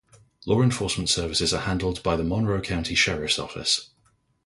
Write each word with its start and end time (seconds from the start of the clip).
Law 0.47 0.63
enforcement 0.63 1.09
services 1.09 1.53
are 1.53 1.61
handled 1.61 2.01
by 2.01 2.15
the 2.15 2.23
Monroe 2.23 2.59
County 2.59 2.95
Sheriff's 2.95 3.37
Office. 3.37 3.91